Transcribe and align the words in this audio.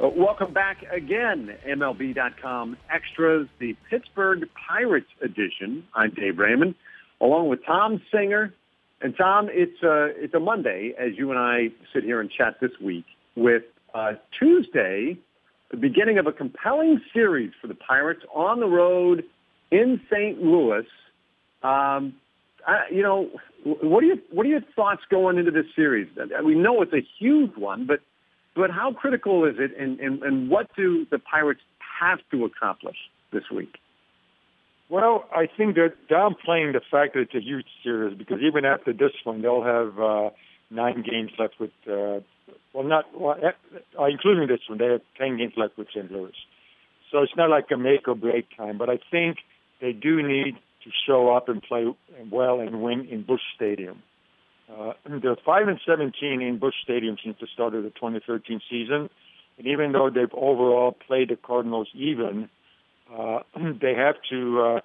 Uh, 0.00 0.08
welcome 0.16 0.52
back 0.52 0.84
again, 0.92 1.50
MLB.com 1.68 2.76
Extras, 2.88 3.48
the 3.58 3.74
Pittsburgh 3.90 4.44
Pirates 4.68 5.08
edition. 5.20 5.82
I'm 5.92 6.10
Dave 6.10 6.38
Raymond, 6.38 6.76
along 7.20 7.48
with 7.48 7.66
Tom 7.66 8.00
Singer. 8.12 8.54
And 9.00 9.16
Tom, 9.16 9.48
it's 9.50 9.82
a, 9.82 9.90
uh, 9.90 10.06
it's 10.14 10.34
a 10.34 10.38
Monday 10.38 10.94
as 10.96 11.16
you 11.16 11.30
and 11.32 11.38
I 11.40 11.70
sit 11.92 12.04
here 12.04 12.20
and 12.20 12.30
chat 12.30 12.60
this 12.60 12.70
week 12.80 13.06
with 13.34 13.64
uh, 13.92 14.12
Tuesday, 14.38 15.18
the 15.72 15.76
beginning 15.76 16.18
of 16.18 16.28
a 16.28 16.32
compelling 16.32 17.00
series 17.12 17.50
for 17.60 17.66
the 17.66 17.74
Pirates 17.74 18.22
on 18.32 18.60
the 18.60 18.68
road 18.68 19.24
in 19.72 20.00
St. 20.12 20.40
Louis. 20.40 20.86
Um, 21.64 22.14
I, 22.64 22.84
you 22.92 23.02
know, 23.02 23.30
what 23.64 24.04
are 24.04 24.06
your 24.06 24.18
what 24.30 24.46
are 24.46 24.48
your 24.48 24.62
thoughts 24.76 25.02
going 25.10 25.38
into 25.38 25.50
this 25.50 25.66
series? 25.74 26.06
We 26.44 26.54
know 26.54 26.82
it's 26.82 26.92
a 26.92 27.04
huge 27.18 27.56
one, 27.56 27.84
but 27.84 27.98
but 28.58 28.70
how 28.70 28.92
critical 28.92 29.44
is 29.44 29.54
it, 29.58 29.70
and, 29.78 30.00
and, 30.00 30.22
and 30.22 30.50
what 30.50 30.66
do 30.76 31.06
the 31.10 31.18
Pirates 31.18 31.60
have 32.00 32.18
to 32.32 32.44
accomplish 32.44 32.96
this 33.32 33.44
week? 33.54 33.76
Well, 34.90 35.24
I 35.32 35.46
think 35.54 35.76
they're 35.76 35.94
downplaying 36.10 36.72
the 36.72 36.80
fact 36.90 37.14
that 37.14 37.20
it's 37.20 37.34
a 37.34 37.40
huge 37.40 37.66
series 37.84 38.18
because 38.18 38.38
even 38.42 38.64
after 38.64 38.92
this 38.92 39.12
one, 39.22 39.42
they'll 39.42 39.62
have 39.62 39.98
uh, 40.00 40.30
nine 40.70 41.04
games 41.08 41.30
left 41.38 41.54
with, 41.60 41.70
uh, 41.86 42.20
well, 42.72 42.84
not 42.84 43.04
well, 43.14 43.36
uh, 43.38 44.04
including 44.06 44.48
this 44.48 44.60
one, 44.68 44.78
they 44.78 44.86
have 44.86 45.02
ten 45.16 45.36
games 45.36 45.52
left 45.56 45.76
with 45.78 45.88
St. 45.94 46.10
Louis. 46.10 46.32
So 47.12 47.22
it's 47.22 47.36
not 47.36 47.50
like 47.50 47.66
a 47.72 47.76
make 47.76 48.08
or 48.08 48.14
break 48.14 48.46
time, 48.56 48.76
but 48.76 48.88
I 48.88 48.98
think 49.10 49.38
they 49.80 49.92
do 49.92 50.26
need 50.26 50.54
to 50.84 50.90
show 51.06 51.34
up 51.34 51.48
and 51.48 51.62
play 51.62 51.86
well 52.30 52.60
and 52.60 52.82
win 52.82 53.06
in 53.10 53.22
Busch 53.22 53.40
Stadium. 53.54 54.02
Uh, 54.70 54.92
they're 55.22 55.36
five 55.44 55.68
and 55.68 55.80
seventeen 55.86 56.42
in 56.42 56.58
Busch 56.58 56.74
Stadium 56.82 57.16
since 57.22 57.36
the 57.40 57.46
start 57.52 57.74
of 57.74 57.84
the 57.84 57.90
2013 57.90 58.60
season, 58.68 59.08
and 59.56 59.66
even 59.66 59.92
though 59.92 60.10
they've 60.10 60.32
overall 60.34 60.92
played 61.06 61.30
the 61.30 61.36
Cardinals 61.36 61.88
even, 61.94 62.48
uh, 63.16 63.40
they 63.80 63.94
have 63.94 64.16
to 64.30 64.60
uh, 64.60 64.80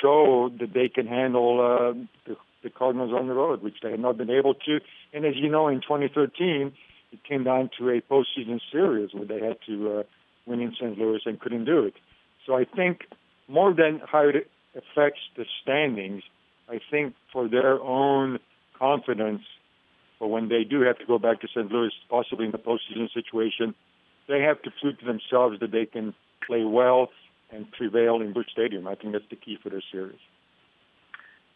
show 0.00 0.50
that 0.60 0.74
they 0.74 0.88
can 0.88 1.06
handle 1.06 1.60
uh, 1.60 1.92
the, 2.26 2.36
the 2.62 2.70
Cardinals 2.70 3.12
on 3.12 3.28
the 3.28 3.34
road, 3.34 3.62
which 3.62 3.76
they 3.82 3.90
have 3.90 4.00
not 4.00 4.16
been 4.16 4.30
able 4.30 4.54
to. 4.54 4.80
And 5.12 5.24
as 5.24 5.34
you 5.36 5.48
know, 5.48 5.68
in 5.68 5.80
2013, 5.80 6.72
it 7.12 7.24
came 7.24 7.44
down 7.44 7.70
to 7.78 7.88
a 7.88 8.00
postseason 8.02 8.60
series 8.70 9.14
where 9.14 9.24
they 9.24 9.44
had 9.44 9.56
to 9.66 10.00
uh, 10.00 10.02
win 10.46 10.60
in 10.60 10.74
St. 10.74 10.98
Louis 10.98 11.20
and 11.24 11.40
couldn't 11.40 11.64
do 11.64 11.84
it. 11.84 11.94
So 12.46 12.54
I 12.54 12.64
think 12.64 13.06
more 13.48 13.72
than 13.72 14.02
how 14.06 14.28
it 14.28 14.50
affects 14.74 15.20
the 15.36 15.46
standings, 15.62 16.22
I 16.68 16.80
think 16.90 17.14
for 17.32 17.48
their 17.48 17.80
own 17.80 18.38
confidence 18.78 19.42
for 20.18 20.28
when 20.28 20.48
they 20.48 20.64
do 20.64 20.80
have 20.82 20.98
to 20.98 21.06
go 21.06 21.18
back 21.18 21.40
to 21.40 21.48
St. 21.48 21.70
Louis, 21.70 21.92
possibly 22.10 22.46
in 22.46 22.52
the 22.52 22.58
postseason 22.58 23.12
situation, 23.12 23.74
they 24.28 24.40
have 24.42 24.60
to 24.62 24.70
prove 24.80 24.98
to 24.98 25.04
themselves 25.04 25.60
that 25.60 25.70
they 25.70 25.86
can 25.86 26.14
play 26.46 26.64
well 26.64 27.08
and 27.50 27.70
prevail 27.72 28.20
in 28.20 28.32
Busch 28.32 28.50
Stadium. 28.52 28.86
I 28.86 28.94
think 28.94 29.12
that's 29.12 29.24
the 29.30 29.36
key 29.36 29.58
for 29.62 29.70
this 29.70 29.84
series. 29.90 30.18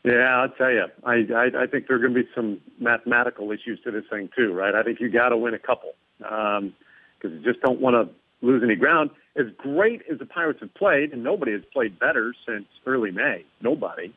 Yeah, 0.05 0.43
I'll 0.43 0.49
tell 0.49 0.71
you. 0.71 0.87
I 1.05 1.27
I, 1.33 1.63
I 1.63 1.67
think 1.67 1.87
there 1.87 1.97
are 1.97 2.01
going 2.01 2.15
to 2.15 2.23
be 2.23 2.29
some 2.35 2.61
mathematical 2.81 3.53
issues 3.53 3.79
to 3.85 3.91
this 3.91 4.05
thing 4.11 4.31
too, 4.37 4.53
right? 4.53 4.75
I 4.75 4.83
think 4.83 5.01
you 5.01 5.09
got 5.11 5.29
to 5.29 5.37
win 5.37 5.55
a 5.55 5.59
couple 5.59 5.93
because 6.19 6.59
um, 6.59 6.75
you 7.23 7.41
just 7.45 7.61
don't 7.61 7.81
want 7.81 7.95
to 7.95 8.47
lose 8.47 8.63
any 8.65 8.75
ground. 8.75 9.11
As 9.37 9.47
great 9.57 10.03
as 10.11 10.19
the 10.19 10.27
Pirates 10.27 10.59
have 10.61 10.75
played, 10.75 11.13
and 11.13 11.23
nobody 11.23 11.53
has 11.53 11.63
played 11.73 11.99
better 11.99 12.35
since 12.47 12.67
early 12.85 13.13
May. 13.13 13.45
Nobody. 13.61 14.13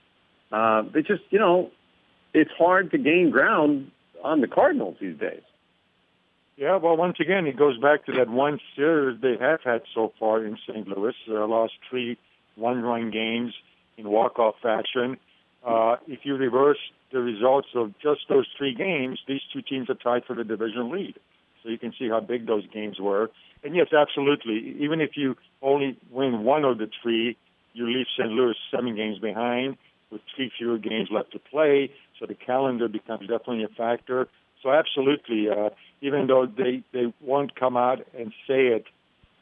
Uh, 0.51 0.83
they 0.93 1.01
just, 1.01 1.21
you 1.29 1.39
know, 1.39 1.69
it's 2.35 2.51
hard 2.57 2.91
to 2.91 2.97
gain 2.97 3.31
ground 3.31 3.91
on 4.23 4.41
the 4.41 4.47
Cardinals 4.47 4.97
these 4.99 5.17
days. 5.17 5.41
Yeah, 6.57 6.77
well, 6.77 6.95
once 6.95 7.17
again, 7.19 7.47
it 7.47 7.57
goes 7.57 7.77
back 7.77 8.05
to 8.05 8.13
that 8.13 8.29
one 8.29 8.59
series 8.75 9.19
they 9.21 9.35
have 9.39 9.61
had 9.63 9.81
so 9.93 10.13
far 10.19 10.43
in 10.45 10.57
St. 10.67 10.87
Louis. 10.87 11.13
They 11.27 11.33
lost 11.33 11.73
three 11.89 12.17
one-run 12.55 13.11
games 13.11 13.53
in 13.97 14.09
walk-off 14.09 14.55
fashion. 14.61 15.17
Uh, 15.65 15.97
if 16.07 16.19
you 16.23 16.35
reverse 16.35 16.77
the 17.11 17.19
results 17.19 17.67
of 17.75 17.93
just 18.01 18.21
those 18.29 18.47
three 18.57 18.73
games, 18.73 19.19
these 19.27 19.41
two 19.51 19.61
teams 19.61 19.89
are 19.89 19.95
tied 19.95 20.23
for 20.25 20.35
the 20.35 20.43
division 20.43 20.91
lead. 20.91 21.15
So 21.61 21.69
you 21.69 21.77
can 21.77 21.93
see 21.97 22.07
how 22.07 22.21
big 22.21 22.47
those 22.47 22.65
games 22.67 22.99
were. 22.99 23.31
And 23.63 23.75
yes, 23.75 23.87
absolutely. 23.91 24.77
Even 24.79 25.01
if 25.01 25.11
you 25.15 25.35
only 25.61 25.97
win 26.11 26.43
one 26.43 26.63
of 26.63 26.77
the 26.77 26.89
three, 27.01 27.35
you 27.73 27.87
leave 27.87 28.05
St. 28.17 28.29
Louis 28.29 28.55
seven 28.71 28.95
games 28.95 29.19
behind 29.19 29.75
with 30.11 30.21
three 30.35 30.51
fewer 30.57 30.77
games 30.77 31.09
left 31.11 31.31
to 31.33 31.39
play. 31.39 31.91
So 32.19 32.25
the 32.25 32.35
calendar 32.35 32.87
becomes 32.87 33.21
definitely 33.21 33.63
a 33.63 33.67
factor. 33.69 34.27
So 34.63 34.71
absolutely, 34.71 35.49
uh, 35.49 35.69
even 36.01 36.27
though 36.27 36.45
they, 36.45 36.83
they 36.91 37.13
won't 37.21 37.55
come 37.55 37.77
out 37.77 38.05
and 38.17 38.31
say 38.47 38.67
it 38.67 38.85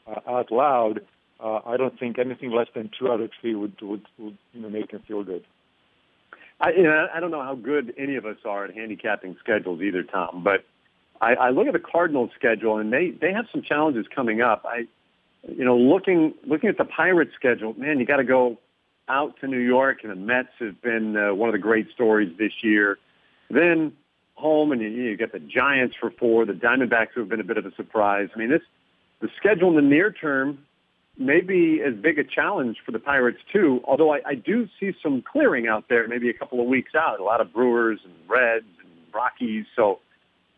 uh, 0.07 0.19
out 0.28 0.51
loud, 0.51 1.01
uh, 1.39 1.59
I 1.66 1.78
don't 1.78 1.97
think 2.00 2.19
anything 2.19 2.51
less 2.51 2.67
than 2.73 2.89
two 2.97 3.11
out 3.11 3.22
of 3.22 3.31
three 3.39 3.56
would, 3.56 3.79
would, 3.81 4.06
would 4.17 4.38
you 4.53 4.61
know, 4.61 4.69
make 4.69 4.91
them 4.91 5.01
feel 5.07 5.23
good. 5.23 5.45
I, 6.59 6.72
you 6.72 6.84
know, 6.84 7.07
I 7.13 7.19
don't 7.19 7.31
know 7.31 7.41
how 7.41 7.56
good 7.56 7.94
any 7.97 8.16
of 8.16 8.25
us 8.25 8.38
are 8.45 8.66
at 8.66 8.73
handicapping 8.73 9.35
schedules 9.40 9.81
either, 9.81 10.03
Tom, 10.03 10.44
but 10.44 10.66
I, 11.22 11.35
I 11.35 11.50
look 11.50 11.67
at 11.67 11.73
the 11.73 11.79
Cardinals 11.79 12.31
schedule 12.35 12.78
and 12.78 12.91
they, 12.91 13.11
they 13.11 13.34
have 13.34 13.45
some 13.51 13.61
challenges 13.61 14.05
coming 14.13 14.41
up. 14.41 14.66
I, 14.66 14.88
you 15.47 15.66
know, 15.66 15.78
looking, 15.78 16.34
looking 16.45 16.69
at 16.69 16.78
the 16.78 16.85
Pirates 16.85 17.31
schedule, 17.35 17.73
man, 17.78 18.00
you 18.00 18.05
got 18.05 18.17
to 18.17 18.23
go 18.23 18.57
out 19.09 19.36
to 19.41 19.47
New 19.47 19.59
York, 19.59 20.00
and 20.03 20.12
the 20.12 20.16
Mets 20.16 20.50
have 20.59 20.81
been 20.81 21.16
uh, 21.18 21.34
one 21.34 21.50
of 21.50 21.53
the 21.53 21.59
great 21.59 21.88
stories 21.94 22.31
this 22.38 22.52
year. 22.62 22.97
Then 23.50 23.94
home, 24.36 24.72
and 24.72 24.81
you, 24.81 24.90
you 24.90 25.18
get 25.18 25.31
the 25.31 25.40
Giants 25.40 25.96
for 26.00 26.12
four, 26.12 26.46
the 26.46 26.53
Diamondbacks 26.53 27.09
who 27.14 27.22
have 27.22 27.30
been 27.30 27.40
a 27.40 27.46
bit 27.46 27.58
of 27.58 27.66
a 27.66 27.75
surprise. 27.75 28.30
I 28.36 28.40
mean, 28.40 28.50
this 28.50 28.62
the 29.22 29.30
schedule 29.38 29.69
in 29.69 29.75
the 29.75 29.81
near 29.81 30.12
term 30.12 30.59
may 31.18 31.41
be 31.41 31.81
as 31.86 31.94
big 31.94 32.18
a 32.19 32.24
challenge 32.24 32.78
for 32.86 32.91
the 32.91 33.00
Pirates 33.00 33.40
too. 33.52 33.80
Although 33.86 34.14
I, 34.14 34.19
I 34.25 34.36
do 34.36 34.68
see 34.80 34.91
some 35.02 35.22
clearing 35.22 35.68
out 35.68 35.85
there, 35.88 36.08
maybe 36.08 36.30
a 36.30 36.34
couple 36.34 36.59
of 36.59 36.68
weeks 36.68 36.91
out. 36.96 37.20
A 37.20 37.24
lot 37.24 37.40
of 37.40 37.53
Brewers 37.53 38.00
and 38.03 38.14
Reds 38.28 38.66
and 38.80 38.90
Rockies. 39.14 39.66
So 39.75 40.00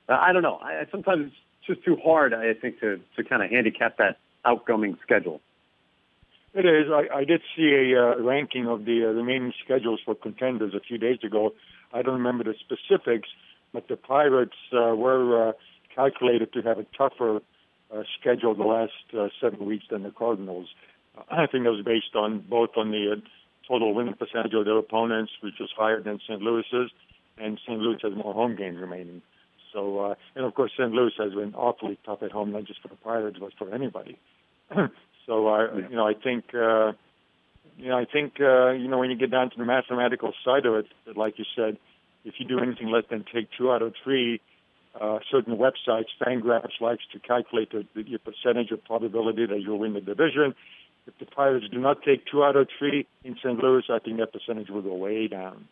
uh, 0.10 0.14
I 0.14 0.34
don't 0.34 0.44
know. 0.44 0.58
I, 0.62 0.86
sometimes 0.90 1.28
it's 1.28 1.68
just 1.68 1.84
too 1.84 1.98
hard, 2.04 2.34
I 2.34 2.54
think, 2.54 2.80
to 2.80 3.00
to 3.18 3.24
kind 3.24 3.44
of 3.44 3.50
handicap 3.50 3.98
that 3.98 4.18
outgoing 4.46 4.98
schedule. 5.04 5.42
It 6.56 6.66
is. 6.66 6.90
I, 6.90 7.14
I 7.14 7.24
did 7.26 7.42
see 7.56 7.92
a 7.92 8.02
uh, 8.02 8.22
ranking 8.22 8.66
of 8.68 8.86
the 8.86 9.04
uh, 9.04 9.12
remaining 9.12 9.52
schedules 9.64 10.00
for 10.06 10.16
contenders 10.16 10.74
a 10.74 10.80
few 10.80 10.98
days 10.98 11.18
ago. 11.22 11.52
I 11.94 12.02
don't 12.02 12.14
remember 12.14 12.46
the 12.46 12.56
specifics, 12.58 13.28
but 13.74 13.90
the 13.90 13.98
Pirates 13.98 14.56
uh, 14.72 14.96
were 14.96 15.50
uh, 15.50 15.52
calculated 15.94 16.54
to 16.54 16.62
have 16.62 16.80
a 16.80 16.86
tougher 16.98 17.42
uh, 17.94 18.04
schedule 18.18 18.56
the 18.56 18.64
last 18.64 18.94
uh, 19.20 19.28
seven 19.42 19.66
weeks 19.66 19.84
than 19.92 20.04
the 20.04 20.12
Cardinals. 20.12 20.70
Uh, 21.18 21.24
I 21.30 21.46
think 21.48 21.66
that 21.66 21.72
was 21.72 21.84
based 21.84 22.16
on 22.16 22.46
both 22.50 22.70
on 22.78 22.92
the 22.92 23.18
uh, 23.18 23.20
total 23.68 23.94
winning 23.94 24.14
percentage 24.14 24.54
of 24.54 24.64
their 24.64 24.78
opponents, 24.78 25.34
which 25.44 25.56
was 25.60 25.70
higher 25.76 26.02
than 26.02 26.22
St. 26.26 26.42
Louis's, 26.42 26.90
and 27.38 27.60
St. 27.68 27.80
Louis 27.80 27.98
has 28.02 28.14
more 28.16 28.34
home 28.34 28.56
games 28.56 28.80
remaining. 28.80 29.22
So, 29.74 30.00
uh, 30.00 30.16
and 30.36 30.46
of 30.46 30.56
course, 30.56 30.72
St. 30.78 30.94
Louis 30.94 31.12
has 31.18 31.34
been 31.34 31.54
awfully 31.54 32.00
tough 32.06 32.24
at 32.24 32.32
home, 32.32 32.54
not 32.54 32.64
just 32.64 32.82
for 32.82 32.88
the 32.88 32.96
Pirates, 32.96 33.40
but 33.42 33.52
for 33.58 33.74
anybody. 33.76 34.18
So 35.26 35.48
I, 35.48 35.66
yeah. 35.66 35.90
you 35.90 35.96
know, 35.96 36.08
I 36.08 36.14
think, 36.14 36.46
uh, 36.54 36.94
you 37.78 37.90
know, 37.90 37.98
I 37.98 38.06
think, 38.06 38.34
uh, 38.40 38.72
you 38.72 38.88
know, 38.88 39.00
when 39.00 39.10
you 39.10 39.18
get 39.18 39.32
down 39.32 39.50
to 39.50 39.58
the 39.58 39.66
mathematical 39.66 40.34
side 40.44 40.66
of 40.66 40.76
it, 40.76 40.86
like 41.16 41.38
you 41.38 41.46
said, 41.56 41.78
if 42.24 42.36
you 42.40 42.48
do 42.48 42.60
anything 42.60 42.90
less 42.90 43.04
than 43.10 43.26
take 43.34 43.50
two 43.58 43.72
out 43.72 43.82
of 43.82 43.94
three, 44.04 44.42
uh, 45.00 45.20
certain 45.30 45.58
websites, 45.58 46.08
Fangraphs 46.22 46.80
likes 46.80 47.04
to 47.12 47.20
calculate 47.20 47.72
the, 47.72 47.86
the 47.94 48.18
percentage 48.18 48.72
of 48.72 48.84
probability 48.86 49.46
that 49.46 49.60
you'll 49.62 49.80
win 49.80 49.94
the 49.94 50.02
division. 50.02 50.56
If 51.08 51.14
the 51.20 51.26
Pirates 51.26 51.68
do 51.72 51.80
not 51.80 52.02
take 52.04 52.26
two 52.26 52.44
out 52.44 52.56
of 52.56 52.68
three 52.80 53.06
in 53.24 53.36
St. 53.36 53.62
Louis, 53.62 53.84
I 53.90 54.00
think 54.00 54.18
that 54.18 54.34
percentage 54.34 54.70
will 54.70 54.82
go 54.82 54.96
way 54.96 55.28
down. 55.28 55.68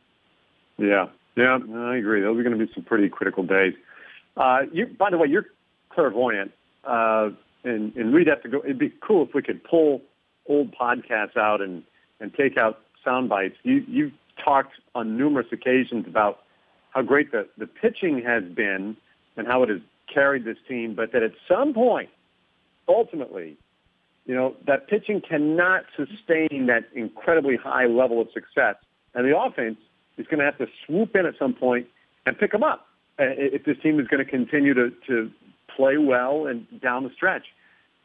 Yeah, 0.78 1.08
yeah, 1.36 1.58
I 1.76 1.98
agree. 1.98 2.22
Those 2.22 2.38
are 2.38 2.44
going 2.44 2.58
to 2.58 2.66
be 2.66 2.72
some 2.74 2.84
pretty 2.84 3.10
critical 3.10 3.44
days. 3.44 3.74
Uh, 4.36 4.60
you, 4.72 4.88
by 4.88 5.10
the 5.10 5.18
way, 5.18 5.28
you're 5.28 5.46
clairvoyant. 5.90 6.52
Uh, 6.84 7.30
and 7.64 7.96
and 7.96 8.14
we'd 8.14 8.28
have 8.28 8.42
to 8.44 8.50
go. 8.50 8.62
It'd 8.64 8.80
be 8.80 8.94
cool 9.06 9.24
if 9.24 9.34
we 9.34 9.42
could 9.42 9.64
pull 9.64 10.02
old 10.48 10.74
podcasts 10.74 11.38
out 11.38 11.62
and 11.62 11.84
and 12.20 12.34
take 12.34 12.58
out 12.58 12.80
sound 13.04 13.30
bites. 13.30 13.56
You 13.64 13.84
you've 13.88 14.14
talked 14.44 14.74
on 14.96 15.18
numerous 15.18 15.48
occasions 15.52 16.06
about 16.08 16.40
how 16.92 17.02
great 17.02 17.32
the 17.32 17.48
the 17.58 17.68
pitching 17.68 18.22
has 18.26 18.44
been 18.44 18.98
and 19.38 19.48
how 19.48 19.64
it 19.64 19.70
has 19.70 19.80
carried 20.14 20.46
this 20.46 20.58
team, 20.68 20.94
but 20.96 21.12
that 21.12 21.24
at 21.24 21.32
some 21.48 21.74
point, 21.74 22.10
ultimately, 22.88 23.58
you 24.26 24.36
know, 24.36 24.56
that 24.68 24.88
pitching 24.88 25.22
cannot 25.28 25.84
sustain 25.96 26.68
that 26.68 26.84
incredibly 26.96 27.56
high 27.56 27.86
level 27.86 28.22
of 28.22 28.28
success. 28.34 28.76
And 29.16 29.26
the 29.26 29.38
offense 29.38 29.78
is 30.18 30.28
going 30.28 30.40
to 30.40 30.46
have 30.46 30.58
to 30.58 30.68
swoop 30.86 31.16
in 31.16 31.26
at 31.26 31.34
some 31.38 31.54
point 31.54 31.88
and 32.26 32.38
pick 32.38 32.52
them 32.52 32.64
up 32.64 32.88
uh, 33.20 33.26
if 33.28 33.66
this 33.66 33.78
team 33.82 34.00
is 34.00 34.08
going 34.08 34.24
to 34.24 34.30
continue 34.30 34.74
to, 34.74 34.92
to 35.08 35.32
play 35.76 35.98
well 35.98 36.48
and 36.48 36.66
down 36.82 37.04
the 37.04 37.12
stretch. 37.16 37.46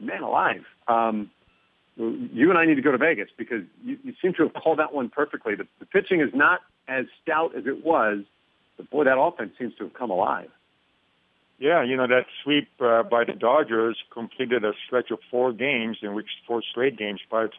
Man 0.01 0.23
alive. 0.23 0.65
Um, 0.87 1.31
you 1.97 2.51
and 2.51 2.59
I 2.59 2.65
need 2.65 2.77
to 2.77 2.83
go 2.83 2.93
to 2.93 2.99
Vegas 2.99 3.29
because 3.37 3.63
you, 3.85 3.99
you 4.05 4.15
seem 4.23 4.33
to 4.35 4.45
have 4.45 4.55
called 4.55 4.79
that 4.79 4.95
one 4.95 5.09
perfectly. 5.09 5.57
The, 5.57 5.67
the 5.81 5.87
pitching 5.87 6.21
is 6.21 6.31
not 6.33 6.61
as 6.87 7.07
stout 7.23 7.57
as 7.57 7.67
it 7.67 7.85
was, 7.85 8.21
but 8.77 8.89
boy, 8.91 9.05
that 9.05 9.19
offense 9.19 9.53
seems 9.59 9.75
to 9.77 9.85
have 9.85 9.95
come 9.95 10.11
alive. 10.11 10.49
Yeah, 11.59 11.83
you 11.83 11.97
know 11.97 12.07
that 12.07 12.27
sweep 12.45 12.69
uh, 12.81 13.03
by 13.03 13.25
the 13.25 13.33
Dodgers 13.33 13.99
completed 14.13 14.65
a 14.65 14.73
stretch 14.87 15.11
of 15.11 15.19
four 15.29 15.53
games 15.53 15.99
in 16.03 16.15
which 16.15 16.29
four 16.47 16.63
straight 16.63 16.97
games, 16.97 17.21
Pirates 17.29 17.57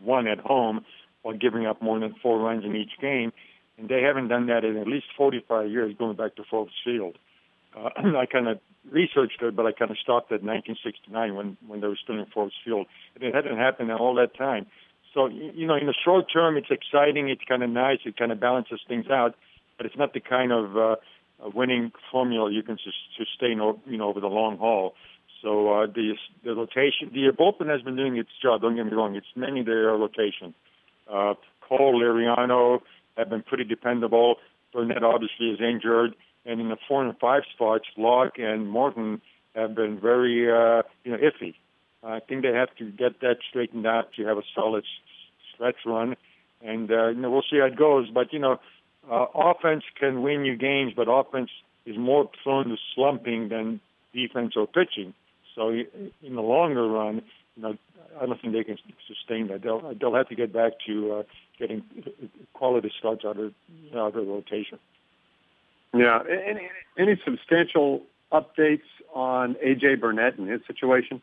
won 0.00 0.26
at 0.26 0.38
home 0.38 0.84
while 1.22 1.36
giving 1.36 1.64
up 1.64 1.80
more 1.80 2.00
than 2.00 2.14
four 2.20 2.40
runs 2.40 2.64
in 2.64 2.74
each 2.74 2.98
game, 3.00 3.32
and 3.78 3.88
they 3.88 4.02
haven't 4.02 4.26
done 4.26 4.46
that 4.46 4.64
in 4.64 4.76
at 4.76 4.88
least 4.88 5.06
45 5.16 5.70
years, 5.70 5.94
going 5.96 6.16
back 6.16 6.34
to 6.36 6.42
Forbes 6.50 6.72
Field. 6.84 7.16
Uh, 7.78 7.90
I 8.18 8.26
kind 8.26 8.48
of 8.48 8.58
researched 8.90 9.42
it, 9.42 9.54
but 9.54 9.66
I 9.66 9.72
kind 9.72 9.90
of 9.90 9.98
stopped 9.98 10.32
at 10.32 10.42
1969 10.42 11.34
when 11.34 11.56
when 11.66 11.80
they 11.80 11.86
were 11.86 11.98
still 12.02 12.18
in 12.18 12.26
Forbes 12.26 12.54
Field, 12.64 12.86
and 13.14 13.24
it 13.24 13.34
hadn't 13.34 13.56
happened 13.56 13.92
all 13.92 14.14
that 14.16 14.36
time. 14.36 14.66
So 15.14 15.26
you 15.26 15.66
know, 15.66 15.74
in 15.74 15.86
the 15.86 15.94
short 16.04 16.26
term, 16.32 16.56
it's 16.56 16.70
exciting, 16.70 17.28
it's 17.28 17.42
kind 17.48 17.62
of 17.62 17.70
nice, 17.70 17.98
it 18.04 18.16
kind 18.16 18.32
of 18.32 18.40
balances 18.40 18.80
things 18.88 19.06
out, 19.10 19.34
but 19.76 19.86
it's 19.86 19.96
not 19.96 20.12
the 20.12 20.20
kind 20.20 20.52
of 20.52 20.76
uh, 20.76 20.96
winning 21.54 21.92
formula 22.10 22.50
you 22.50 22.62
can 22.62 22.78
sustain, 23.16 23.60
you 23.86 23.96
know, 23.96 24.08
over 24.08 24.20
the 24.20 24.28
long 24.28 24.58
haul. 24.58 24.94
So 25.42 25.72
uh, 25.72 25.86
the 25.86 26.14
the 26.44 26.54
rotation, 26.54 27.10
the 27.12 27.30
bullpen 27.38 27.70
has 27.70 27.82
been 27.82 27.96
doing 27.96 28.16
its 28.16 28.30
job. 28.42 28.62
Don't 28.62 28.76
get 28.76 28.86
me 28.86 28.92
wrong; 28.92 29.14
it's 29.14 29.26
mainly 29.36 29.62
their 29.62 29.88
rotation. 29.92 30.54
Uh, 31.08 31.34
Cole, 31.66 32.00
Liriano 32.00 32.80
have 33.16 33.30
been 33.30 33.42
pretty 33.42 33.64
dependable. 33.64 34.36
Burnett 34.72 35.02
obviously 35.02 35.46
is 35.46 35.60
injured, 35.60 36.14
and 36.48 36.60
in 36.60 36.68
the 36.70 36.78
four 36.88 37.04
and 37.04 37.16
five 37.18 37.42
spots, 37.54 37.84
Locke 37.96 38.38
and 38.38 38.68
Morton 38.68 39.20
have 39.54 39.74
been 39.74 40.00
very 40.00 40.50
uh, 40.50 40.82
you 41.04 41.12
know 41.12 41.18
iffy. 41.18 41.54
I 42.02 42.20
think 42.20 42.42
they 42.42 42.52
have 42.52 42.74
to 42.78 42.90
get 42.90 43.20
that 43.20 43.36
straightened 43.48 43.86
out 43.86 44.12
to 44.16 44.24
have 44.24 44.38
a 44.38 44.42
solid 44.54 44.84
stretch 45.54 45.76
run, 45.84 46.16
and 46.62 46.90
uh, 46.90 47.08
you 47.08 47.20
know 47.20 47.30
we'll 47.30 47.42
see 47.42 47.58
how 47.58 47.66
it 47.66 47.76
goes. 47.76 48.08
But 48.12 48.32
you 48.32 48.38
know, 48.38 48.58
uh, 49.10 49.26
offense 49.34 49.84
can 50.00 50.22
win 50.22 50.44
you 50.44 50.56
games, 50.56 50.94
but 50.96 51.06
offense 51.08 51.50
is 51.84 51.96
more 51.98 52.30
prone 52.42 52.70
to 52.70 52.76
slumping 52.94 53.50
than 53.50 53.80
defense 54.14 54.54
or 54.56 54.66
pitching. 54.66 55.12
So 55.54 55.70
in 55.70 56.34
the 56.34 56.40
longer 56.40 56.86
run, 56.88 57.22
you 57.56 57.62
know, 57.62 57.76
I 58.20 58.26
don't 58.26 58.40
think 58.40 58.54
they 58.54 58.64
can 58.64 58.78
sustain 59.06 59.48
that. 59.48 59.62
They'll 59.62 59.94
they'll 60.00 60.14
have 60.14 60.28
to 60.28 60.34
get 60.34 60.52
back 60.52 60.72
to 60.86 61.12
uh, 61.12 61.22
getting 61.58 61.82
quality 62.54 62.90
starts 62.98 63.24
out 63.26 63.38
of 63.38 63.52
out 63.94 64.16
of 64.16 64.26
rotation. 64.26 64.78
Yeah. 65.94 66.20
Any 66.28 66.68
any 66.98 67.20
substantial 67.24 68.02
updates 68.32 68.82
on 69.14 69.54
AJ 69.54 70.00
Burnett 70.00 70.38
and 70.38 70.48
his 70.48 70.60
situation? 70.66 71.22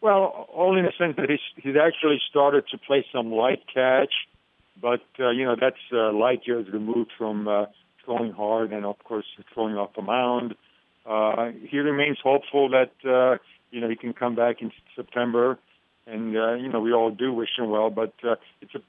Well, 0.00 0.48
only 0.52 0.80
in 0.80 0.86
the 0.86 0.92
sense 0.98 1.16
that 1.16 1.30
he's 1.30 1.40
he's 1.56 1.76
actually 1.76 2.20
started 2.28 2.64
to 2.72 2.78
play 2.78 3.06
some 3.12 3.30
light 3.30 3.62
catch, 3.72 4.12
but 4.80 5.04
uh, 5.20 5.30
you 5.30 5.44
know 5.44 5.56
that's 5.58 5.76
uh, 5.92 6.12
light 6.12 6.42
years 6.44 6.66
removed 6.72 7.12
from 7.16 7.46
uh, 7.46 7.66
throwing 8.04 8.32
hard 8.32 8.72
and 8.72 8.84
of 8.84 8.98
course 9.04 9.26
throwing 9.54 9.76
off 9.76 9.94
the 9.94 10.02
mound. 10.02 10.56
Uh, 11.06 11.50
he 11.68 11.78
remains 11.78 12.18
hopeful 12.22 12.68
that 12.70 12.92
uh, 13.08 13.38
you 13.70 13.80
know 13.80 13.88
he 13.88 13.96
can 13.96 14.12
come 14.12 14.34
back 14.34 14.60
in 14.60 14.72
September, 14.96 15.58
and 16.06 16.36
uh, 16.36 16.54
you 16.54 16.68
know 16.68 16.80
we 16.80 16.92
all 16.92 17.12
do 17.12 17.32
wish 17.32 17.50
him 17.56 17.70
well. 17.70 17.90
But 17.90 18.14
uh, 18.24 18.34
it's 18.60 18.74
a 18.74 18.80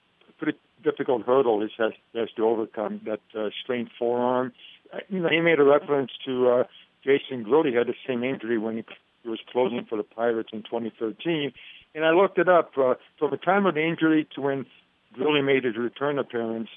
difficult 1.04 1.26
hurdle 1.26 1.62
he 1.62 1.68
has, 1.78 1.94
has 2.16 2.30
to 2.36 2.44
overcome. 2.44 3.02
That 3.06 3.20
uh, 3.38 3.50
strained 3.64 3.90
forearm. 3.98 4.54
Uh, 4.94 5.00
you 5.10 5.20
know 5.20 5.30
he 5.30 5.42
made 5.42 5.60
a 5.60 5.64
reference 5.64 6.12
to 6.26 6.50
uh, 6.50 6.64
Jason 7.04 7.44
Grilli 7.44 7.76
had 7.78 7.88
the 7.88 7.96
same 8.08 8.24
injury 8.24 8.58
when 8.58 8.78
he, 8.78 8.84
was 9.26 9.40
closing 9.54 9.86
for 9.88 9.98
the 9.98 10.04
Pirates 10.04 10.50
in 10.52 10.64
2013, 10.64 11.54
and 11.96 12.04
I 12.04 12.12
looked 12.12 12.38
it 12.38 12.50
up. 12.50 12.72
Uh, 12.78 12.96
from 13.18 13.32
the 13.32 13.38
time 13.38 13.66
of 13.66 13.74
the 13.74 13.82
injury 13.82 14.28
to 14.36 14.42
when 14.42 14.66
Grote 15.14 15.46
made 15.46 15.64
his 15.64 15.78
return 15.78 16.20
appearance, 16.20 16.68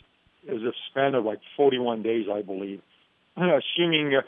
is 0.46 0.62
a 0.62 0.70
span 0.88 1.16
of 1.16 1.24
like 1.24 1.40
41 1.56 2.02
days, 2.02 2.26
I 2.32 2.42
believe. 2.42 2.82
Assuming 3.36 4.14
uh, 4.14 4.22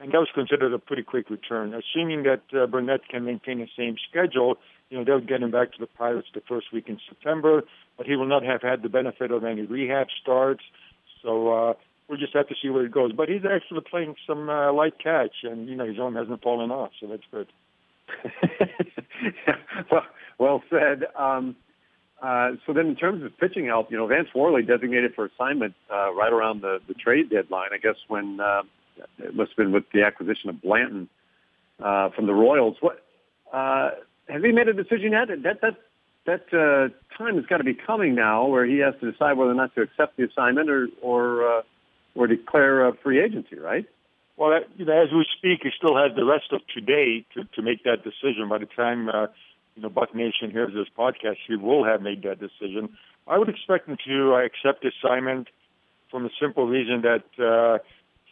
and 0.00 0.12
that 0.12 0.18
was 0.18 0.28
considered 0.34 0.72
a 0.72 0.78
pretty 0.78 1.02
quick 1.02 1.28
return. 1.28 1.74
Assuming 1.74 2.22
that 2.24 2.42
uh, 2.58 2.66
Burnett 2.66 3.06
can 3.08 3.24
maintain 3.24 3.58
the 3.58 3.68
same 3.76 3.96
schedule, 4.08 4.56
you 4.88 4.98
know, 4.98 5.04
they'll 5.04 5.20
get 5.20 5.42
him 5.42 5.50
back 5.50 5.72
to 5.72 5.78
the 5.78 5.86
Pirates 5.86 6.28
the 6.34 6.40
first 6.48 6.72
week 6.72 6.88
in 6.88 6.98
September, 7.08 7.62
but 7.96 8.06
he 8.06 8.16
will 8.16 8.26
not 8.26 8.42
have 8.42 8.62
had 8.62 8.82
the 8.82 8.88
benefit 8.88 9.30
of 9.30 9.44
any 9.44 9.62
rehab 9.62 10.08
starts. 10.20 10.62
So 11.22 11.52
uh, 11.52 11.74
we'll 12.08 12.18
just 12.18 12.34
have 12.34 12.48
to 12.48 12.54
see 12.60 12.70
where 12.70 12.86
it 12.86 12.92
goes. 12.92 13.12
But 13.12 13.28
he's 13.28 13.42
actually 13.44 13.82
playing 13.88 14.16
some 14.26 14.48
uh, 14.48 14.72
light 14.72 14.94
catch, 15.02 15.44
and 15.44 15.68
you 15.68 15.76
know 15.76 15.86
his 15.86 15.98
arm 15.98 16.14
hasn't 16.16 16.42
fallen 16.42 16.70
off, 16.70 16.92
so 17.00 17.06
that's 17.06 17.22
good. 17.30 17.48
well, 19.92 20.06
well 20.38 20.62
said. 20.70 21.04
Um, 21.16 21.56
uh, 22.22 22.52
so 22.66 22.72
then, 22.72 22.86
in 22.86 22.96
terms 22.96 23.22
of 23.24 23.36
pitching 23.38 23.66
help, 23.66 23.90
you 23.90 23.96
know, 23.96 24.06
Vance 24.06 24.28
Worley 24.34 24.62
designated 24.62 25.14
for 25.14 25.26
assignment 25.26 25.74
uh, 25.90 26.12
right 26.12 26.32
around 26.32 26.62
the, 26.62 26.78
the 26.86 26.94
trade 26.94 27.30
deadline. 27.30 27.70
I 27.72 27.78
guess 27.78 27.96
when 28.08 28.40
uh, 28.40 28.62
it 29.18 29.34
must 29.34 29.50
have 29.50 29.56
been 29.56 29.72
with 29.72 29.84
the 29.92 30.02
acquisition 30.02 30.50
of 30.50 30.60
Blanton 30.62 31.08
uh, 31.82 32.10
from 32.10 32.26
the 32.26 32.34
Royals. 32.34 32.76
What 32.80 33.04
uh, 33.52 33.90
has 34.28 34.42
he 34.42 34.52
made 34.52 34.68
a 34.68 34.72
decision 34.72 35.12
yet? 35.12 35.28
That 35.42 35.60
that 35.60 35.76
that 36.26 36.46
uh, 36.52 37.16
time 37.16 37.36
has 37.36 37.46
got 37.46 37.58
to 37.58 37.64
be 37.64 37.74
coming 37.74 38.14
now, 38.14 38.46
where 38.46 38.64
he 38.64 38.78
has 38.78 38.94
to 39.00 39.10
decide 39.10 39.36
whether 39.36 39.50
or 39.50 39.54
not 39.54 39.74
to 39.74 39.82
accept 39.82 40.16
the 40.16 40.24
assignment 40.24 40.70
or 40.70 40.88
or 41.02 41.58
uh, 41.58 41.62
or 42.14 42.26
declare 42.26 42.86
a 42.86 42.94
free 42.94 43.22
agency, 43.22 43.58
right? 43.58 43.86
Well, 44.36 44.50
that, 44.50 44.68
you 44.78 44.86
know, 44.86 45.02
as 45.02 45.12
we 45.12 45.26
speak, 45.36 45.60
he 45.62 45.70
still 45.76 45.96
has 45.96 46.16
the 46.16 46.24
rest 46.24 46.52
of 46.52 46.62
today 46.74 47.26
to, 47.34 47.44
to 47.44 47.62
make 47.62 47.84
that 47.84 48.02
decision. 48.02 48.48
By 48.48 48.58
the 48.58 48.66
time 48.66 49.08
uh, 49.08 49.26
you 49.74 49.82
know 49.82 49.88
Buck 49.88 50.14
Nation 50.14 50.50
hears 50.50 50.72
this 50.74 50.88
podcast, 50.96 51.36
he 51.46 51.56
will 51.56 51.84
have 51.84 52.02
made 52.02 52.22
that 52.22 52.40
decision. 52.40 52.96
I 53.26 53.38
would 53.38 53.48
expect 53.48 53.88
him 53.88 53.96
to 54.06 54.34
uh, 54.34 54.44
accept 54.44 54.82
the 54.82 54.90
assignment 54.96 55.48
from 56.10 56.24
the 56.24 56.30
simple 56.40 56.66
reason 56.66 57.02
that 57.02 57.24
uh, 57.42 57.78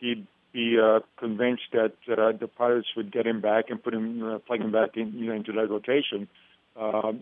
he'd 0.00 0.26
be 0.52 0.78
uh, 0.82 1.00
convinced 1.18 1.64
that 1.72 1.94
uh, 2.10 2.32
the 2.38 2.48
Pirates 2.48 2.88
would 2.96 3.12
get 3.12 3.26
him 3.26 3.40
back 3.40 3.66
and 3.68 3.82
put 3.82 3.94
him, 3.94 4.22
uh, 4.22 4.38
plug 4.38 4.60
him 4.60 4.72
back 4.72 4.96
in, 4.96 5.12
you 5.14 5.26
know, 5.26 5.34
into 5.34 5.52
that 5.52 5.68
rotation. 5.68 6.28
Um, 6.80 7.20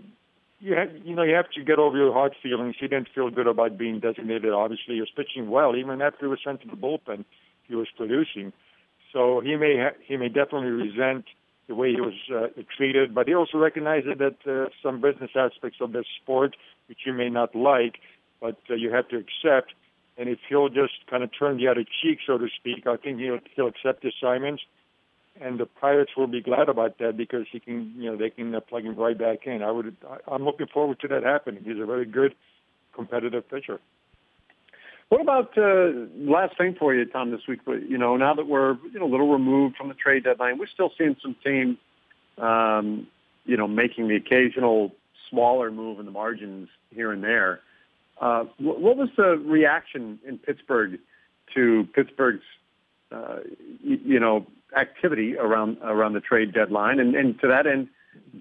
you 0.60 0.74
have, 0.74 0.88
you 1.04 1.14
know, 1.14 1.22
you 1.22 1.34
have 1.34 1.50
to 1.50 1.64
get 1.64 1.78
over 1.78 1.96
your 1.96 2.12
hard 2.12 2.34
feelings. 2.42 2.76
He 2.78 2.88
didn't 2.88 3.08
feel 3.14 3.30
good 3.30 3.46
about 3.46 3.76
being 3.76 4.00
designated. 4.00 4.52
Obviously, 4.52 4.94
he 4.94 5.00
was 5.00 5.10
pitching 5.14 5.50
well, 5.50 5.76
even 5.76 6.00
after 6.00 6.26
he 6.26 6.28
was 6.28 6.38
sent 6.44 6.62
to 6.62 6.68
the 6.68 6.76
bullpen. 6.76 7.24
He 7.68 7.74
was 7.74 7.88
producing, 7.96 8.52
so 9.12 9.40
he 9.40 9.56
may 9.56 9.76
ha- 9.76 9.98
he 10.06 10.16
may 10.16 10.28
definitely 10.28 10.70
resent 10.70 11.24
the 11.66 11.74
way 11.74 11.90
he 11.90 12.00
was 12.00 12.14
uh, 12.32 12.46
treated. 12.76 13.12
But 13.12 13.26
he 13.26 13.34
also 13.34 13.58
recognizes 13.58 14.12
that 14.18 14.36
uh, 14.46 14.70
some 14.82 15.00
business 15.00 15.32
aspects 15.34 15.78
of 15.80 15.92
this 15.92 16.06
sport, 16.22 16.56
which 16.88 17.00
you 17.04 17.12
may 17.12 17.28
not 17.28 17.56
like, 17.56 17.98
but 18.40 18.56
uh, 18.70 18.74
you 18.74 18.92
have 18.92 19.08
to 19.08 19.16
accept 19.16 19.74
and 20.18 20.28
if 20.28 20.38
he'll 20.48 20.68
just 20.68 20.94
kind 21.10 21.22
of 21.22 21.30
turn 21.38 21.56
the 21.58 21.68
other 21.68 21.84
cheek, 22.02 22.18
so 22.26 22.38
to 22.38 22.48
speak, 22.56 22.86
I 22.86 22.96
think 22.96 23.20
he'll 23.20 23.38
he'll 23.54 23.68
accept 23.68 24.02
the 24.02 24.08
assignments, 24.08 24.62
and 25.40 25.58
the 25.58 25.66
Pirates 25.66 26.12
will 26.16 26.26
be 26.26 26.40
glad 26.40 26.68
about 26.68 26.98
that 26.98 27.16
because 27.16 27.46
he 27.50 27.60
can, 27.60 27.92
you 27.96 28.10
know, 28.10 28.16
they 28.16 28.30
can 28.30 28.54
uh, 28.54 28.60
plug 28.60 28.84
him 28.84 28.96
right 28.96 29.16
back 29.16 29.46
in. 29.46 29.62
I 29.62 29.70
would, 29.70 29.96
I, 30.08 30.32
I'm 30.32 30.44
looking 30.44 30.66
forward 30.66 31.00
to 31.00 31.08
that 31.08 31.22
happening. 31.22 31.62
He's 31.64 31.80
a 31.80 31.86
very 31.86 32.06
good, 32.06 32.34
competitive 32.94 33.48
pitcher. 33.48 33.80
What 35.08 35.20
about 35.20 35.56
uh, 35.56 35.92
last 36.16 36.58
thing 36.58 36.74
for 36.78 36.92
you, 36.92 37.04
Tom, 37.04 37.30
this 37.30 37.42
week? 37.46 37.60
But 37.64 37.88
you 37.88 37.98
know, 37.98 38.16
now 38.16 38.34
that 38.34 38.46
we're 38.46 38.76
you 38.92 38.98
know 38.98 39.06
a 39.06 39.12
little 39.12 39.30
removed 39.30 39.76
from 39.76 39.88
the 39.88 39.94
trade 39.94 40.24
deadline, 40.24 40.58
we're 40.58 40.66
still 40.66 40.90
seeing 40.98 41.16
some 41.22 41.36
teams, 41.44 41.76
um, 42.38 43.06
you 43.44 43.56
know, 43.56 43.68
making 43.68 44.08
the 44.08 44.16
occasional 44.16 44.92
smaller 45.30 45.70
move 45.70 46.00
in 46.00 46.06
the 46.06 46.12
margins 46.12 46.68
here 46.90 47.12
and 47.12 47.22
there. 47.22 47.60
Uh, 48.20 48.44
what 48.58 48.96
was 48.96 49.08
the 49.16 49.36
reaction 49.46 50.18
in 50.26 50.38
Pittsburgh 50.38 50.98
to 51.54 51.86
Pittsburgh's, 51.94 52.42
uh, 53.12 53.38
you 53.82 54.18
know, 54.18 54.46
activity 54.76 55.36
around 55.36 55.78
around 55.82 56.14
the 56.14 56.20
trade 56.20 56.52
deadline? 56.52 56.98
And, 56.98 57.14
and 57.14 57.38
to 57.40 57.48
that 57.48 57.66
end, 57.66 57.88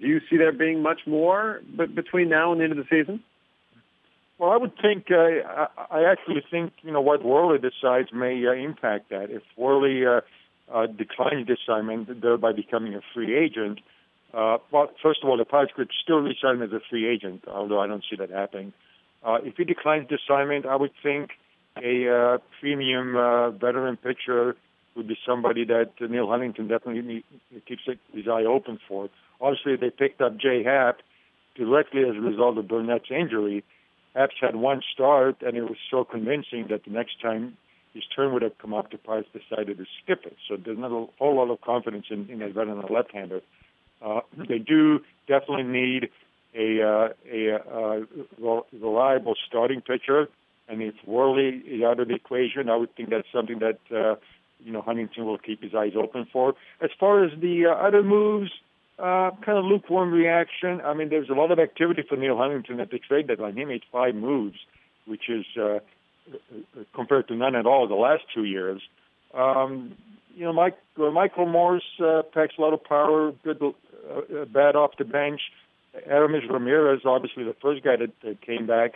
do 0.00 0.06
you 0.06 0.20
see 0.30 0.36
there 0.36 0.52
being 0.52 0.82
much 0.82 1.00
more 1.06 1.60
but 1.76 1.94
between 1.94 2.28
now 2.28 2.52
and 2.52 2.60
the 2.60 2.64
end 2.64 2.72
of 2.72 2.78
the 2.78 2.84
season? 2.90 3.22
Well, 4.38 4.50
I 4.50 4.56
would 4.56 4.72
think. 4.80 5.06
Uh, 5.10 5.66
I 5.90 6.04
actually 6.04 6.42
think 6.50 6.72
you 6.82 6.92
know 6.92 7.00
what 7.00 7.24
Worley 7.24 7.58
decides 7.58 8.12
may 8.12 8.46
uh, 8.46 8.52
impact 8.52 9.10
that. 9.10 9.30
If 9.30 9.42
Worley 9.56 10.06
uh, 10.06 10.20
uh, 10.72 10.86
declines 10.86 11.46
the 11.46 11.56
assignment, 11.62 12.20
thereby 12.20 12.52
becoming 12.52 12.94
a 12.94 13.00
free 13.14 13.36
agent. 13.36 13.80
Uh, 14.34 14.58
well, 14.70 14.90
first 15.02 15.20
of 15.22 15.28
all, 15.30 15.38
the 15.38 15.44
Pirates 15.44 15.72
could 15.74 15.90
still 16.02 16.18
resign 16.18 16.60
as 16.60 16.72
a 16.72 16.80
free 16.90 17.08
agent, 17.08 17.44
although 17.48 17.80
I 17.80 17.86
don't 17.86 18.04
see 18.08 18.16
that 18.16 18.30
happening. 18.30 18.72
Uh, 19.26 19.38
if 19.42 19.56
he 19.56 19.64
declines 19.64 20.08
the 20.08 20.16
assignment, 20.24 20.66
I 20.66 20.76
would 20.76 20.92
think 21.02 21.30
a 21.82 22.08
uh, 22.08 22.38
premium 22.60 23.16
uh, 23.16 23.50
veteran 23.50 23.96
pitcher 23.96 24.54
would 24.94 25.08
be 25.08 25.18
somebody 25.26 25.64
that 25.64 25.90
Neal 26.00 26.28
Huntington 26.28 26.68
definitely 26.68 27.24
keeps 27.66 27.82
his 28.12 28.28
eye 28.28 28.44
open 28.44 28.78
for. 28.88 29.10
obviously 29.40 29.76
they 29.76 29.90
picked 29.90 30.20
up 30.20 30.38
Jay 30.38 30.62
Happ 30.62 31.00
directly 31.56 32.02
as 32.02 32.16
a 32.16 32.20
result 32.20 32.56
of 32.56 32.68
Burnett's 32.68 33.10
injury. 33.10 33.64
Happ's 34.14 34.36
had 34.40 34.56
one 34.56 34.80
start, 34.94 35.36
and 35.42 35.56
it 35.56 35.62
was 35.62 35.76
so 35.90 36.04
convincing 36.04 36.68
that 36.70 36.84
the 36.84 36.90
next 36.90 37.20
time 37.20 37.56
his 37.92 38.04
turn 38.14 38.32
would 38.32 38.42
have 38.42 38.56
come 38.58 38.72
up, 38.72 38.90
the 38.90 38.98
Pirates 38.98 39.28
decided 39.32 39.76
to 39.78 39.86
skip 40.02 40.24
it. 40.24 40.36
So 40.48 40.56
there's 40.56 40.78
not 40.78 40.92
a 40.92 41.06
whole 41.18 41.36
lot 41.36 41.50
of 41.50 41.60
confidence 41.60 42.06
in, 42.10 42.30
in 42.30 42.40
a 42.42 42.48
veteran 42.48 42.82
left-hander. 42.88 43.40
Uh, 44.00 44.20
they 44.48 44.58
do 44.58 45.00
definitely 45.26 45.64
need 45.64 46.10
a, 46.56 46.82
uh, 46.82 47.08
a, 47.30 47.54
uh, 47.54 48.60
reliable 48.72 49.34
starting 49.46 49.80
pitcher, 49.80 50.28
and 50.68 50.82
if 50.82 50.94
Worley 51.06 51.62
is 51.66 51.82
out 51.82 52.00
of 52.00 52.08
the 52.08 52.14
equation, 52.14 52.68
I 52.68 52.76
would 52.76 52.94
think 52.96 53.10
that's 53.10 53.28
something 53.32 53.60
that 53.60 53.78
uh, 53.90 54.16
you 54.64 54.72
know 54.72 54.82
Huntington 54.82 55.24
will 55.26 55.38
keep 55.38 55.62
his 55.62 55.74
eyes 55.74 55.92
open 55.96 56.26
for. 56.32 56.54
As 56.80 56.90
far 56.98 57.24
as 57.24 57.32
the 57.40 57.66
uh, 57.66 57.86
other 57.86 58.02
moves, 58.02 58.50
uh, 58.98 59.30
kind 59.44 59.58
of 59.58 59.64
lukewarm 59.64 60.10
reaction. 60.10 60.80
I 60.80 60.94
mean, 60.94 61.10
there's 61.10 61.28
a 61.28 61.34
lot 61.34 61.50
of 61.50 61.58
activity 61.58 62.02
for 62.08 62.16
Neal 62.16 62.36
Huntington 62.36 62.80
at 62.80 62.90
the 62.90 62.98
trade 62.98 63.26
deadline. 63.28 63.56
He 63.56 63.64
made 63.64 63.82
five 63.92 64.14
moves, 64.14 64.56
which 65.06 65.28
is 65.28 65.44
uh, 65.60 65.80
compared 66.94 67.28
to 67.28 67.34
none 67.34 67.54
at 67.54 67.66
all 67.66 67.86
the 67.86 67.94
last 67.94 68.22
two 68.34 68.44
years. 68.44 68.80
Um, 69.34 69.96
you 70.34 70.44
know, 70.44 70.52
Mike, 70.52 70.78
uh, 70.98 71.10
Michael 71.10 71.46
Morse 71.46 71.82
uh, 72.02 72.22
packs 72.32 72.54
a 72.58 72.60
lot 72.60 72.72
of 72.72 72.84
power, 72.84 73.32
good 73.44 73.60
uh, 73.62 74.44
bat 74.46 74.76
off 74.76 74.92
the 74.98 75.04
bench. 75.04 75.40
Aramis 76.06 76.42
Ramirez, 76.50 77.00
obviously 77.04 77.44
the 77.44 77.56
first 77.60 77.82
guy 77.82 77.96
that, 77.96 78.12
that 78.22 78.40
came 78.42 78.66
back, 78.66 78.94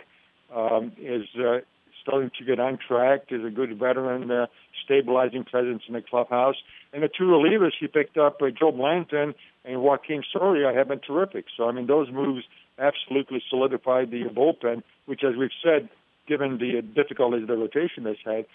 um, 0.55 0.91
is 0.97 1.23
uh, 1.39 1.59
starting 2.01 2.31
to 2.37 2.45
get 2.45 2.59
on 2.59 2.77
track. 2.85 3.25
Is 3.29 3.43
a 3.45 3.49
good 3.49 3.77
veteran, 3.77 4.29
uh, 4.29 4.47
stabilizing 4.83 5.43
presence 5.43 5.83
in 5.87 5.93
the 5.93 6.01
clubhouse. 6.01 6.55
And 6.93 7.03
the 7.03 7.07
two 7.09 7.25
relievers 7.25 7.71
he 7.79 7.87
picked 7.87 8.17
up, 8.17 8.41
uh, 8.41 8.47
Joe 8.49 8.71
Blanton 8.71 9.33
and 9.63 9.77
Joakim 9.77 10.21
Soria, 10.31 10.73
have 10.73 10.89
been 10.89 10.99
terrific. 10.99 11.45
So 11.55 11.67
I 11.67 11.71
mean, 11.71 11.87
those 11.87 12.11
moves 12.11 12.43
absolutely 12.77 13.41
solidified 13.49 14.11
the 14.11 14.23
bullpen, 14.25 14.83
which, 15.05 15.21
as 15.23 15.35
we've 15.37 15.49
said, 15.63 15.89
given 16.27 16.57
the 16.57 16.81
difficulties 16.81 17.47
the 17.47 17.55
rotation 17.55 18.05
has 18.05 18.17
had, 18.25 18.45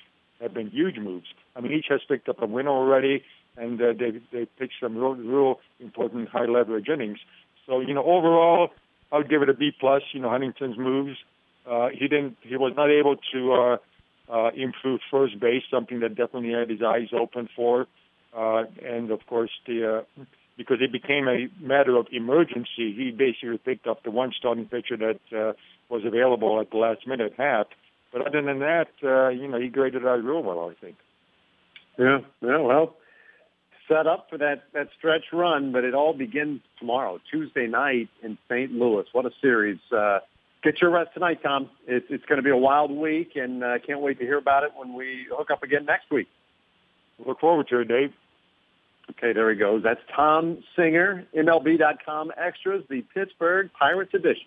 have 0.40 0.52
been 0.52 0.70
huge 0.70 0.98
moves. 0.98 1.26
I 1.54 1.60
mean, 1.60 1.72
each 1.72 1.86
has 1.88 2.00
picked 2.06 2.28
up 2.28 2.42
a 2.42 2.46
win 2.46 2.68
already, 2.68 3.22
and 3.56 3.80
uh, 3.80 3.92
they 3.98 4.20
they 4.32 4.46
picked 4.58 4.74
some 4.80 4.96
real, 4.96 5.14
real 5.14 5.60
important 5.80 6.28
high 6.28 6.46
leverage 6.46 6.88
innings. 6.88 7.18
So 7.66 7.80
you 7.80 7.94
know, 7.94 8.04
overall, 8.04 8.70
I'll 9.12 9.22
give 9.22 9.42
it 9.42 9.48
a 9.48 9.54
B 9.54 9.70
plus. 9.78 10.02
You 10.12 10.20
know, 10.20 10.30
Huntington's 10.30 10.78
moves. 10.78 11.16
Uh, 11.68 11.88
he 11.92 12.08
didn't. 12.08 12.36
He 12.42 12.56
was 12.56 12.72
not 12.76 12.90
able 12.90 13.16
to 13.32 13.52
uh, 13.52 13.76
uh, 14.32 14.50
improve 14.54 15.00
first 15.10 15.38
base, 15.40 15.62
something 15.70 16.00
that 16.00 16.10
definitely 16.10 16.52
had 16.52 16.70
his 16.70 16.82
eyes 16.82 17.08
open 17.12 17.48
for. 17.54 17.86
Uh, 18.36 18.64
and 18.84 19.10
of 19.10 19.20
course, 19.26 19.50
the 19.66 20.04
uh, 20.18 20.24
because 20.56 20.78
it 20.80 20.92
became 20.92 21.28
a 21.28 21.48
matter 21.60 21.96
of 21.96 22.06
emergency, 22.12 22.94
he 22.94 23.14
basically 23.16 23.58
picked 23.58 23.86
up 23.86 24.02
the 24.04 24.10
one 24.10 24.32
starting 24.36 24.66
pitcher 24.66 24.96
that 24.96 25.36
uh, 25.36 25.52
was 25.90 26.02
available 26.04 26.60
at 26.60 26.70
the 26.70 26.78
last 26.78 27.06
minute, 27.06 27.34
Happ. 27.36 27.68
But 28.12 28.26
other 28.26 28.42
than 28.42 28.60
that, 28.60 28.88
uh, 29.02 29.28
you 29.28 29.48
know, 29.48 29.60
he 29.60 29.68
graded 29.68 30.06
out 30.06 30.24
real 30.24 30.42
well, 30.42 30.70
I 30.70 30.74
think. 30.80 30.96
Yeah, 31.98 32.18
yeah, 32.40 32.58
well, 32.58 32.94
set 33.88 34.06
up 34.06 34.28
for 34.30 34.38
that 34.38 34.64
that 34.72 34.88
stretch 34.98 35.24
run, 35.32 35.72
but 35.72 35.84
it 35.84 35.94
all 35.94 36.12
begins 36.12 36.60
tomorrow, 36.78 37.20
Tuesday 37.30 37.66
night 37.66 38.08
in 38.22 38.38
St. 38.48 38.72
Louis. 38.72 39.04
What 39.12 39.26
a 39.26 39.30
series! 39.40 39.78
Uh, 39.90 40.20
get 40.62 40.80
your 40.80 40.90
rest 40.90 41.10
tonight, 41.14 41.42
Tom. 41.42 41.70
It's 41.86 42.06
it's 42.10 42.24
going 42.26 42.38
to 42.38 42.42
be 42.42 42.50
a 42.50 42.56
wild 42.56 42.90
week, 42.90 43.32
and 43.36 43.64
I 43.64 43.76
uh, 43.76 43.78
can't 43.78 44.00
wait 44.00 44.18
to 44.18 44.24
hear 44.24 44.38
about 44.38 44.64
it 44.64 44.72
when 44.76 44.94
we 44.94 45.26
hook 45.30 45.50
up 45.50 45.62
again 45.62 45.84
next 45.84 46.10
week. 46.10 46.28
Look 47.24 47.40
forward 47.40 47.68
to 47.68 47.80
it, 47.80 47.88
Dave. 47.88 48.12
Okay, 49.10 49.32
there 49.32 49.50
he 49.50 49.56
goes. 49.56 49.82
That's 49.82 50.00
Tom 50.14 50.62
Singer, 50.74 51.24
MLB.com 51.34 52.32
Extras, 52.36 52.82
the 52.90 53.02
Pittsburgh 53.14 53.70
Pirates 53.78 54.12
edition. 54.14 54.46